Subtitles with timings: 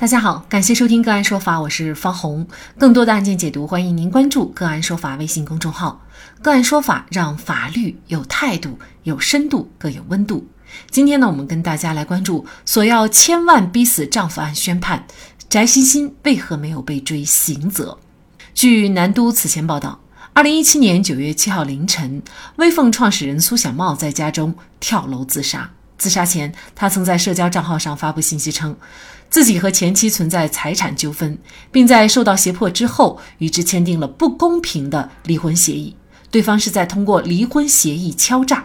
[0.00, 2.46] 大家好，感谢收听个案说法，我是方红。
[2.78, 6.00] 更多的案件解读，欢迎您关注个案说法微信公众号。
[6.40, 10.46] 个案说法让法律有态度、有深度、更有温度。
[10.88, 15.04] 今天呢，我们跟大家来关注索要千万逼死丈夫案宣判，
[15.50, 17.98] 翟欣欣为何没有被追刑责？
[18.54, 19.98] 据南都此前报道，
[20.32, 22.22] 二零一七年九月七号凌晨，
[22.54, 25.72] 微凤创始人苏小茂在家中跳楼自杀。
[25.96, 28.76] 自杀前，他曾在社交账号上发布信息称。
[29.30, 31.38] 自己和前妻存在财产纠纷，
[31.70, 35.94] 并在受到胁迫之后与之签订了不公平的离婚协议。
[36.30, 38.64] 对方是在通过离婚协议敲诈。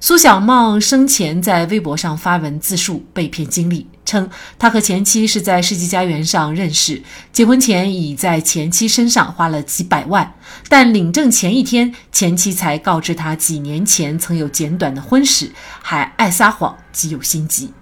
[0.00, 7.00] 苏小茂生前在微博上发文自述被骗经历，称他和前妻是在世纪佳缘上认识，
[7.32, 10.34] 结婚前已在前妻身上花了几百万，
[10.68, 17.72] 但领证前一天，前妻才告知他几年前曾有简短的婚史，还爱撒谎，极有心机。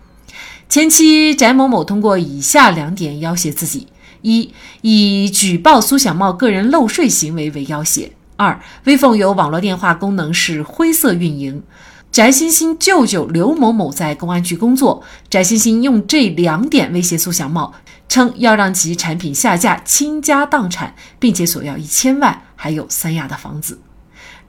[0.71, 3.89] 前妻翟某某通过以下两点要挟自己：
[4.23, 11.65] 一、以举报苏小茂个人漏税行为为要挟；二、微凤有网络电话功能是灰色运营，
[12.13, 17.75] 翟欣欣舅舅刘某某在公安局工作，翟欣欣用这两点威胁苏小茂，
[18.09, 23.81] 称要让其产品下架、倾家荡产，并且索要一千万，还有三亚的房子。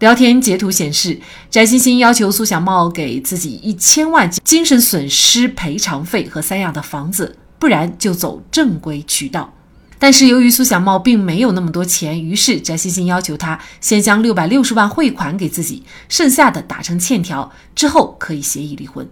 [0.02, 1.20] 聊天截图显示，
[1.52, 9.54] 翟欣欣要求苏小茂给自己一千万精神损失赔偿费和三亚的房子，不然就走正规渠道。
[10.00, 19.08] 但是由于苏小茂并没有那么多钱，于是翟欣欣要求他先将六百六十万汇款给自己，剩下的打成欠条，之后可以协议离婚。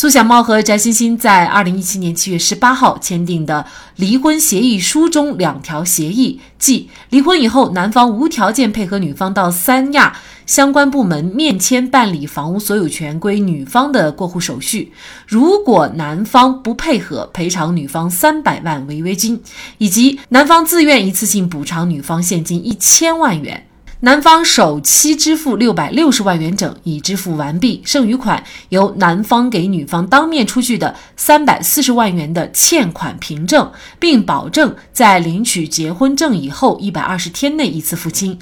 [0.00, 14.92] 苏小茂和翟欣欣在二零一七年七月十八号签订的离婚协议书中，两条协议，即离婚以后，男方无条件配合女方到三亚相关部门面签办理房屋所有权归女方的过户手续；
[15.26, 19.42] 如果男方不配合，赔偿女方三百万违约金，
[19.78, 23.67] 以及男方自愿一次性补偿女方现金一千万元。
[24.00, 38.38] 男方首期支付六百六十万元整已支付完毕，剩余款由男方给女方当面出具的三百四十万元的欠款凭证，并保证在领取结婚证以后一百二十天内一次付清。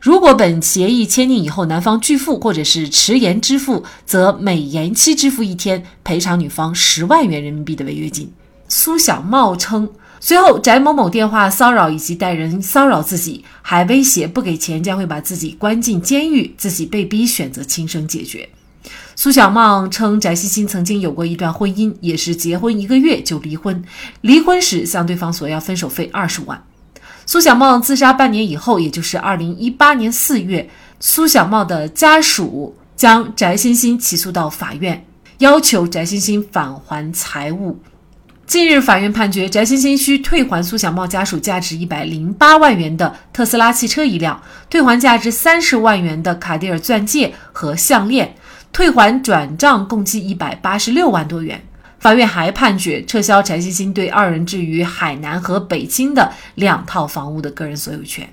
[0.00, 8.32] 如果本协议签订以后男方拒付或者是迟延支付，则每延期支付一天赔偿女方十万元人民币的违约金。
[8.68, 9.90] 苏小茂称。
[10.22, 18.46] 随后，翟某某电话骚扰以及带人骚扰自己，还威胁不给钱将会把自己关进监狱，自己被逼选择轻生解决。
[19.16, 23.82] 苏小茂称，翟欣欣曾经有过一段婚姻，也是结婚一个月就离婚，
[24.20, 26.62] 离婚时向对方索要分手费二十万。
[27.24, 30.68] 苏小茂自杀半年以后，也就是二零一八年四月，
[31.00, 35.06] 苏小茂的家属将翟欣欣起诉到法院，
[35.38, 37.78] 要求翟欣欣返还财物。
[38.50, 48.34] 近日，法院判决翟欣欣需退还苏小茂家属价值一百零八万元的特斯拉汽车一辆，退还价值三十万元的卡地尔钻戒和项链，
[48.72, 51.62] 退还转账共计一百八十六万多元。
[52.00, 58.28] 法院还判决撤销翟欣欣对二人置于海南和北京的两套房屋的个人所有权。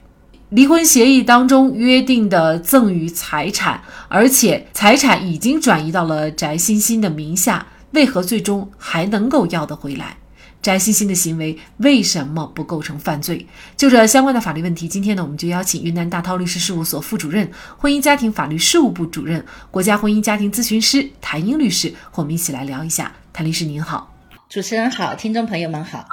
[0.49, 7.67] 离婚协议当中约定的赠与财产，而且财产已经转移到了翟欣欣的名下。
[7.97, 10.17] 为何最终还能够要得回来？
[10.61, 13.47] 翟欣欣的行为为什么不构成犯罪？
[13.75, 23.11] 就这相关的法律问题，今天呢，我们就邀请云南大韬律师事务所副主任、婚姻家庭法律事务部主任、国家婚姻家庭咨询师谭英律师，和我们一起来聊一下。
[23.33, 24.15] 谭律师您好，
[24.47, 26.05] 主持人好，听众朋友们好。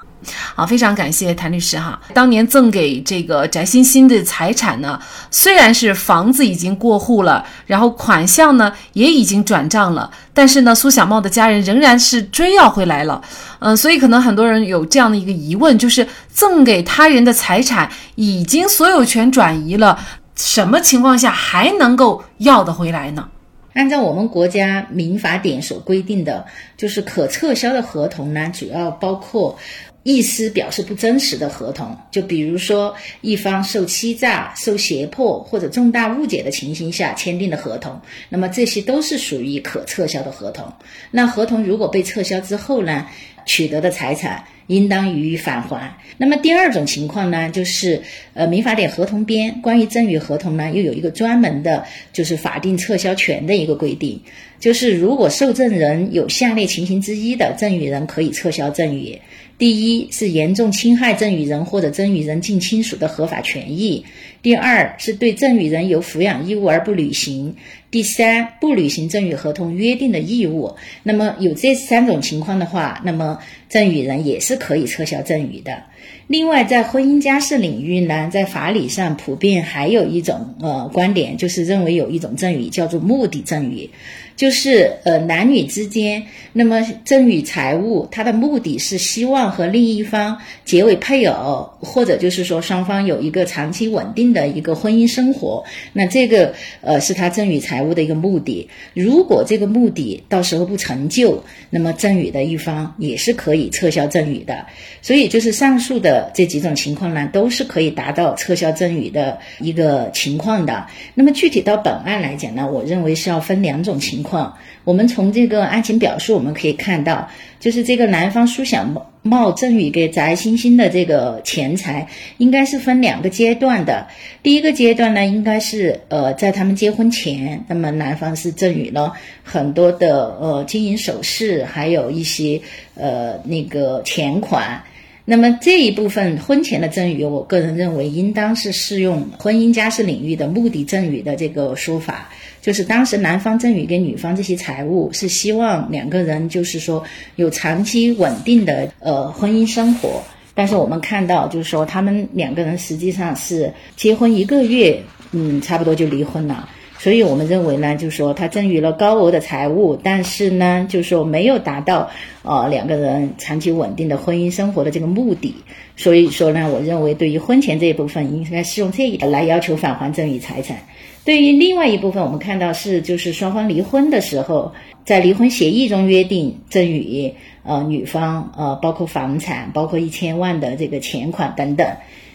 [0.54, 2.00] 好，非常感谢谭律师哈。
[2.12, 13.20] 当年赠给这个翟欣欣的财产呢，虽然是房子已经过户了，然后款项呢也已经转账了，但是呢，苏小茂的家人仍然是追要回来了。
[13.58, 19.98] 嗯，所以可能很多人有这样的一个疑问，就是赠给他人的财产已经所有权转移了，
[20.36, 23.28] 什么情况下还能够要得回来呢？
[23.74, 26.44] 按照我们国家民法典所规定的，
[26.76, 29.58] 就是可撤销的合同呢，主要包括。
[30.04, 40.72] 意思表示不真实的合同，就比如说一方受欺诈、受胁迫或者重大误解的情形下签订的合同，那么这些都是属于可撤销的合同。
[41.10, 43.06] 那合同如果被撤销之后呢，
[43.46, 45.96] 取得的财产应当予以返还。
[46.18, 48.02] 那么第二种情况呢，就是
[48.34, 54.20] 呃《民法典合同编》关于赠与合同呢，又有一个专门的，就是法定撤销权的一个规定，
[54.60, 59.22] 就是如果受赠人有下列情形之一的，赠与人可以撤销赠与。
[59.56, 64.04] 第一是严重侵害赠与人或者赠与人近亲属的合法权益；
[64.42, 67.54] 第二是对赠与人有抚养义务而不履行；
[67.90, 70.74] 第三，不履行赠与合同约定的义务。
[71.04, 75.84] 那么有这三种情况的话，那么赠与人也是可以撤销赠与的。
[76.26, 83.90] 另外，在婚姻家事领域呢，在法理上普遍还有一种呃观点，就是认为有一种赠与叫做目的赠与。
[84.36, 95.62] 就是呃男女之间，那么赠与财物，它的目的是希望和另一方结为配偶，或者就是说双方有一个长期稳定的一个婚姻生活。
[95.92, 98.68] 那这个呃是他赠与财物的一个目的。
[98.92, 104.66] 如果这个目的到时候不成就，那么赠与的一方也是可以撤销赠与的。
[105.00, 110.88] 所以就是上述的这几种情况呢，都是可以达到撤销赠与的一个情况的。
[111.14, 114.23] 那么具体到本案来讲呢，我认为是要分两种情。
[114.23, 117.28] 况，况我们从这个案情表述我们可以看到，
[117.60, 118.84] 就是这个男方苏小
[119.22, 124.08] 茂赠与给翟欣欣的这个钱财，应该是分两个阶段的。
[124.42, 129.12] 第一个阶段呢，应该是呃在他们结婚前，那么男方是赠与了
[129.44, 132.60] 很多的呃金银首饰，还有一些
[132.96, 134.82] 呃那个钱款。
[135.26, 142.28] 那么这一部分婚前的赠与，我个人认为应当是适用婚姻家事领域的目的赠与的这个说法。
[142.60, 147.04] 就是当时男方赠与给女方这些财物，是希望两个人就是说
[147.36, 150.22] 有长期稳定的呃婚姻生活。
[150.54, 156.68] 但是我们看到，就是说他们两个人实际上是结婚一个月，嗯，差不多就离婚了。
[157.04, 162.08] 所以我们认为呢，就是说他赠与了高额的财物，但是呢，就是说没有达到
[162.42, 165.54] 呃两个人长期稳定的婚姻生活的这个目的。
[165.96, 170.78] 所以说呢，我认为对于婚前这一部分，应该是用这一来要求返还赠与财产。
[171.26, 174.72] 对于另外一部分，我们看到是就是双方离婚的时候，
[175.04, 177.34] 在离婚协议中约定赠与
[177.64, 181.86] 呃女方呃包括房产，包括一千万的这个钱款等等。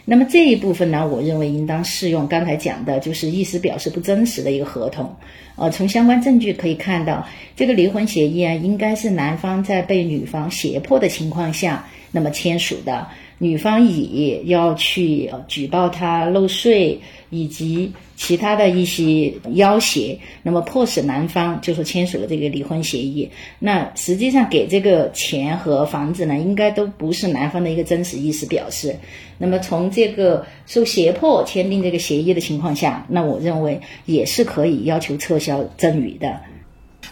[0.10, 5.16] 那么这一部分呢，我认为应当适用刚才讲的就是意思表示不真实的一个合同。
[5.56, 13.08] 呃，从相关证据可以看到，这个离婚协议啊，应该是男方在被女方胁迫的情况下那么签署的。
[13.40, 17.00] 女方以要去举报他漏税
[17.30, 23.30] 以及其他的一些要挟，那么迫使男方就说签署了这个离婚协议。
[23.58, 28.96] 那实际上给这个钱和房子呢，应该都不是男方的一个真实意思表示。
[29.38, 36.42] 那么从这个受胁迫签订这个协议的情况下，那我认为也是可以要求撤销赠与的。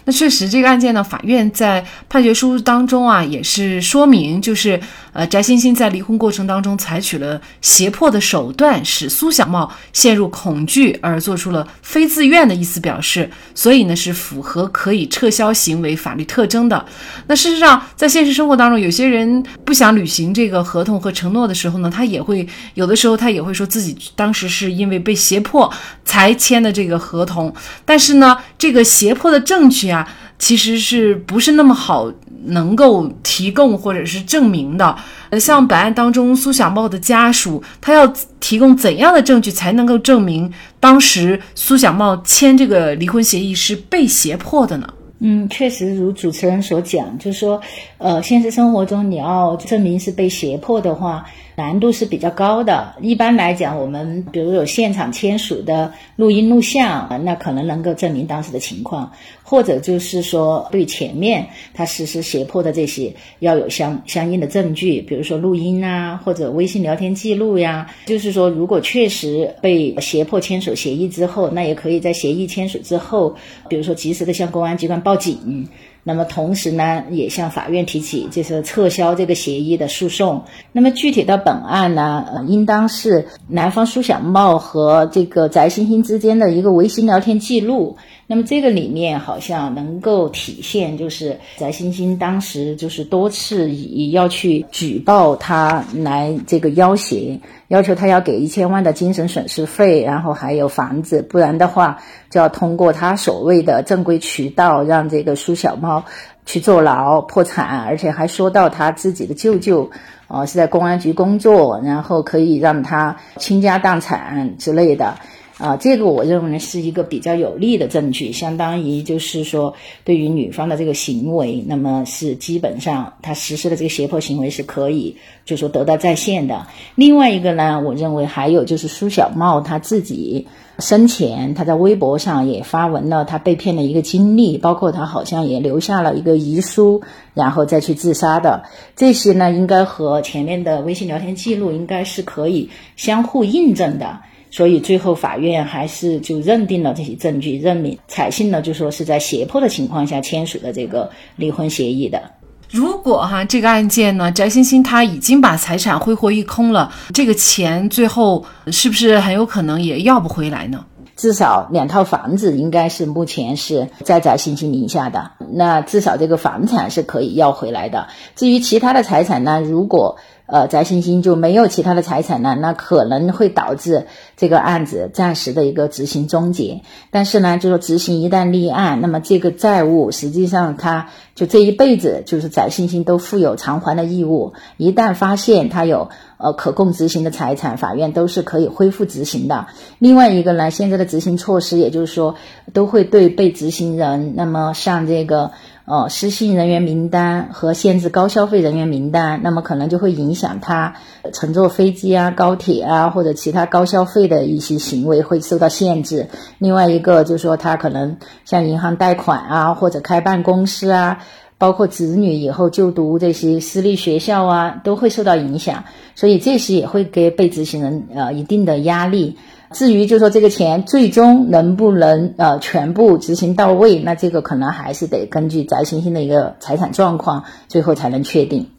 [0.08, 4.80] 那确实，这个案件呢，法院在判决书当中啊，也是说明，就是
[5.12, 16.86] 呃，翟欣欣在离婚过程当中采取了胁迫的手段，使苏小茂陷入恐惧，而做出了非自愿的意思表示，所以呢，是符合可以撤销行为法律特征的。
[17.26, 25.70] 那事实上，在现实生活当中，有些人不想履行这个合同和承诺的时候呢，他也会有的时候他也会说自己当时是因为被胁迫
[26.06, 29.97] 才签的这个合同，但是呢，这个胁迫的证据啊。
[30.38, 32.12] 其实是不是那么好
[32.44, 34.96] 能够提供或者是证明的？
[35.30, 38.06] 呃，像本案当中苏小茂的家属，他要
[38.40, 44.88] 提供怎样的证据才能够证明当时苏小茂签这个离婚协议是被胁迫的呢？
[45.20, 47.60] 嗯，确实如主持人所讲，就是说，
[47.98, 51.26] 呃，现实生活中你要证明是被胁迫的话。
[51.56, 52.94] 难度是比较高的。
[53.00, 59.10] 一般来讲，我们比如有现场签署的录音录像，那可能能够证明当时的情况；
[59.42, 67.90] 或者就是说，对前面他实施胁迫的这些，要有相相应的证据，比如说录音啊，或者微信聊天记录呀。
[68.06, 73.34] 就是说，如果确实被胁迫签署协议之后，那也可以在协议签署之后，
[73.68, 75.68] 比如说及时的向公安机关报警。
[76.08, 80.44] 那么同时呢，也向法院提起就是撤销这个协议的诉讼。
[80.72, 87.98] 那么具体到本案呢，呃，应当是男方苏小茂和这个翟欣欣之间的一个微信聊天记录。
[88.30, 97.40] 那么这个里面好像能够体现，就是翟欣欣当时就是多次以要去举报他来这个要挟。
[97.68, 101.98] 要求他要给一千万的精神损失费，然后还有房子，不然的话
[102.30, 106.04] 就要通过他所谓的正规渠道让这个苏小猫
[106.44, 109.90] 去坐牢破产，而且还说到他自己的舅舅，
[110.28, 115.14] 哦是在公安局工作，然后可以让他倾家荡产之类的。
[115.58, 119.74] 啊，这个我认为呢是一个比较有利的证据，相当于就是说
[120.04, 126.68] 对于女方的这个行为，那么是基本上她实施的这个胁迫行为是可以就说得到再现的。
[126.94, 130.46] 另外一个呢，我认为还有就是苏小茂他自己
[130.78, 137.02] 生前他在微博上也发文了他被骗的一个经历，包括他好像也留下了一个遗书，
[137.34, 138.62] 然后再去自杀的
[138.94, 144.20] 这些呢，应该和前面的微信聊天记录应该是可以相互印证的。
[144.50, 152.22] 所以最后法院还是就认定了这些证据，认明采信了，就说是在胁迫的情况下签署的这个离婚协议的。
[152.70, 160.84] 如果哈这个案件呢，翟欣欣他已经把财产挥霍一空了，这个钱最后是不是很有可能也要不回来呢？
[161.18, 168.06] 至少两套房子应该是目前是在翟欣欣名下的，那至少这个房产是可以要回来的。
[168.36, 174.06] 至于其他的财产呢，如果呃，翟欣欣就没有其他的财产呢，那可能会导致
[174.38, 176.80] 这个案子暂时的一个执行终结。
[177.10, 184.54] 但是呢，就说执行一旦立案，那么这个债务实际上他就这一辈子就是翟欣欣都负有偿还的义务。
[184.78, 189.66] 一旦发现他有呃可供执行的财产，法院都是可以恢复执行的。
[189.98, 192.36] 另外一个呢，现在的执行措施，也就是说
[192.72, 195.50] 都会对被执行人，那么像这个。
[195.90, 200.96] 呃，失信人员名单和限制高消费人员名单，那么可能就会影响他
[201.32, 206.26] 乘坐飞机啊、高铁啊或者其他高消费的一些行为会受到限制。
[206.58, 211.24] 另外一个就是说，他可能像银行贷款啊，或者开办公司啊，
[211.58, 215.84] 包括子女以后就读这些私立学校啊，都会受到影响。
[216.14, 219.36] 所以这些也会给被执行人呃一定的压力。
[219.72, 228.70] 至于就说这个钱最终能不能呃全部执行到位，那这个可能还是得根据翟欣欣的一个财产状况，最后才能确定。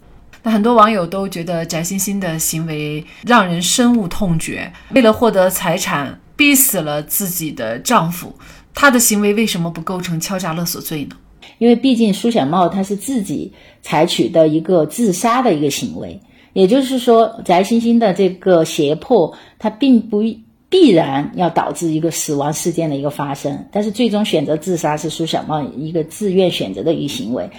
[0.42, 8.34] 那很多网友都觉得翟欣欣的行为让人深恶痛绝，为了获得财产逼死了自己的丈夫，
[8.74, 11.16] 她的行为为什么不构成敲诈勒索罪呢？
[11.58, 16.22] 因为毕竟苏小茂他是自己采取的一个自杀的一个行为，
[16.54, 20.24] 也就是说翟欣欣的这个胁迫，他并不。
[20.72, 27.50] 必然要导致一个死亡事件的一个发生，但是最终选择自杀是苏小茂一个自愿选择的一个行为。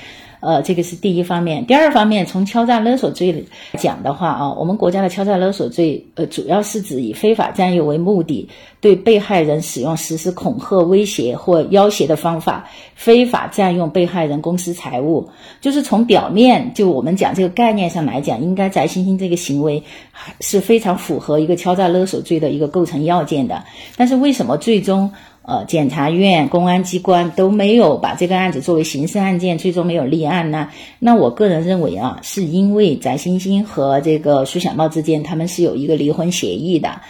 [0.40, 1.64] 呃，这个是第一方面。
[1.66, 3.44] 第二方面，从敲诈勒索罪
[3.78, 8.48] 讲的话啊，我们国家的敲诈勒索罪，呃，主要是指以非法占有为目的，
[8.80, 15.28] 对被害人使用实施恐吓、威胁或要挟的方法，非法占用被害人公私财物。
[15.60, 19.82] 就是从表面就我们讲这个概念上来讲，应该翟欣欣这个行为
[20.40, 23.64] 是非常符合一个敲诈勒索罪的一个构成要件的。
[23.96, 25.12] 但是为什么最终？
[25.42, 30.68] 呃，检察院、公安机关都没有把这个案子作为刑事案件，最终没有立案呢。
[30.98, 37.00] 那我个人认为啊，是因为翟欣欣和这个苏小茂之间，他们是有一个离婚协议的。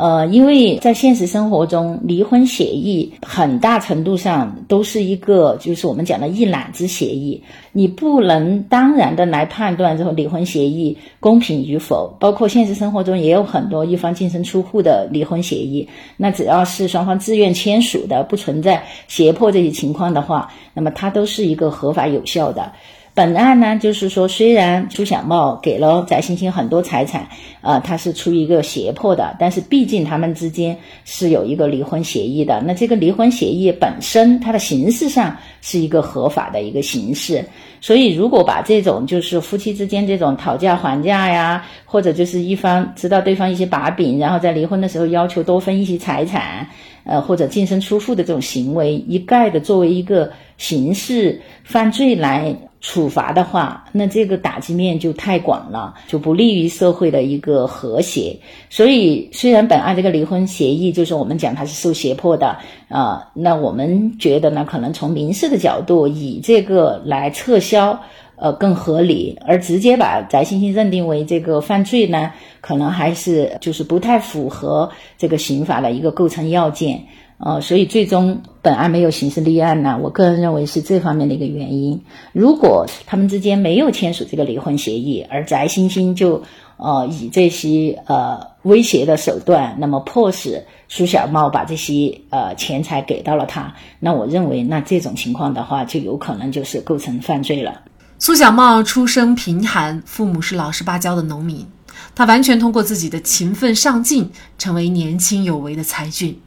[0.00, 7.42] 呃，因为在现实生活中，离婚协议很大程度上都是一个，就是我们讲的一揽子协议，
[7.72, 12.16] 你不能当然的来判断这个离婚协议公平与否。
[12.18, 22.72] 包括现实生活中也有很多一方净身出户的离婚协议，那只要是双方自愿签署的，不存在胁迫这些情况的话，那么它都是一个合法有效的。
[23.12, 27.28] 本案呢，就是说，虽然朱小茂给了翟欣欣很多财产，
[27.60, 32.62] 呃，他是出于一个胁迫的，但是毕竟他们之间是有一个离婚协议的。
[32.64, 37.44] 那这个离婚协议本身，它的形式上是一个合法的一个形式。
[37.82, 46.68] 所以，如果把这种就是夫妻之间这种讨价还价呀，或者就是一方知道对方一些把柄，然后在离婚的时候要求多分一些财产，
[47.04, 52.56] 呃，或者净身出户的这种行为，一概的作为一个刑事犯罪来。
[52.82, 58.38] 处罚的话，那这个打击面就太广了，就不利于社会的一个和谐。
[58.70, 62.56] 所以，虽然本案这个离婚协议就是我们讲它是受胁迫的
[62.88, 68.00] 啊，那我们觉得呢，可能从民事的角度以这个来撤销，
[68.40, 69.38] 呃，更合理。
[69.46, 72.32] 而直接把翟欣欣认定为这个犯罪呢，
[72.62, 77.04] 可能还是就是不太符合这个刑法的一个构成要件。
[77.42, 82.02] 呃，所以最终本案没有刑事立案呢，我个人认为是这方面的一个原因。
[82.32, 86.42] 如果他们之间没有签署这个离婚协议，而翟欣欣就
[86.76, 97.80] 呃以这些呃威胁的手段，那么迫使苏小茂把这些呃钱财给到了他，那我认为那这种情况的话，就有可能就是构成犯罪了。
[98.22, 101.66] 苏小茂出生贫寒，父母是老实巴交的农民，
[102.14, 106.38] 他完全通过自己的勤奋上进，成为年轻有为的才俊。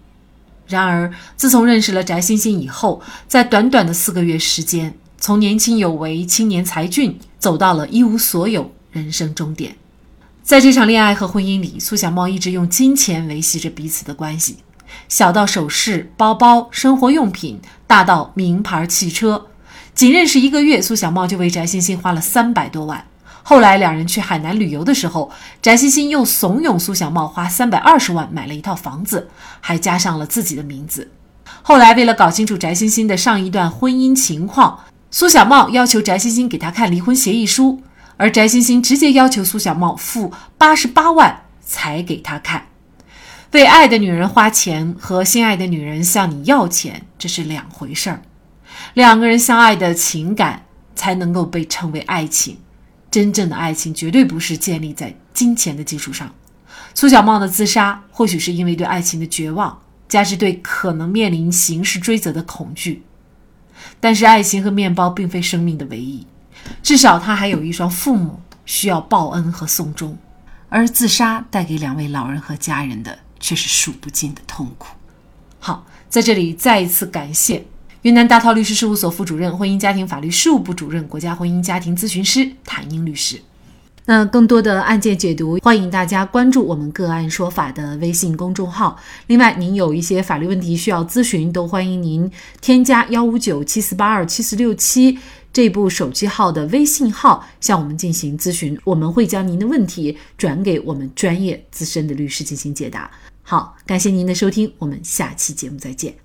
[0.67, 9.75] 然而，自从认识了翟欣欣以后，在短短的四个月时间，从年轻有为、青年才俊，走到了一无所有，人生终点。
[10.43, 14.57] 在这场恋爱和婚姻里，苏小茂一直用金钱维系着彼此的关系。
[15.09, 19.47] 小到首饰、包包、生活用品，大到名牌汽车。
[19.95, 23.05] 仅认识一个月，苏小茂就为翟欣欣花了三百多万。
[23.43, 25.29] 后来两人去海南旅游的时候，
[25.61, 31.11] 翟欣欣又怂恿苏小茂花三百二十万买了一套房子，还加上了自己的名字。
[31.61, 34.79] 后来为了搞清楚翟欣欣的上一段婚姻情况，
[35.11, 37.81] 苏小茂要求翟欣欣给他看离婚协议书，
[38.17, 42.67] 而翟欣欣直接要求苏小茂付八十八万才给他看。
[43.51, 48.21] 为爱的女人花钱和心爱的女人向你要钱，这是两回事儿。
[48.93, 52.57] 两个人相爱的情感才能够被称为爱情。
[53.09, 56.33] 真正的爱情绝对不是建立在金钱的基础上。
[56.95, 63.03] 苏小茂的自杀或许是因为对爱情的绝望，加之对可能面临刑事追责的恐惧。
[63.99, 66.25] 但是，爱情和面包并非生命的唯一，
[66.81, 70.17] 至少他还有一双父母需要报恩和送终。
[70.69, 74.95] 而自杀带给两位老人和家人的却是数不尽的痛苦。
[75.59, 77.65] 好，在这里再一次感谢。
[78.03, 83.39] 云南大韬律师事务所副主任、婚姻家庭法律事务部主任、国家婚姻家庭咨询师谭英律师。
[84.03, 88.99] 那更多的案件解读，欢迎大家关注我们“个案说法”的微信公众号。
[89.27, 92.29] 另外，您有一些法律问题需要咨询，都欢迎您
[92.59, 95.17] 添加幺五九七四八二七四六七
[95.53, 103.09] 这部手机号的微信号向我们进行咨询，我们会将您的问题转给我们专业资深的律师进行解答。
[103.43, 106.23] 好，感谢您的收听，我们下期节目再见。